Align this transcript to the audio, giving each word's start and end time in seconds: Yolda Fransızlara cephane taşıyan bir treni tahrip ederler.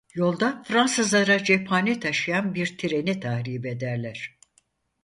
Yolda 0.15 0.63
Fransızlara 0.63 1.43
cephane 1.43 1.99
taşıyan 1.99 2.55
bir 2.55 2.77
treni 2.77 3.19
tahrip 3.19 3.65
ederler. 3.65 4.37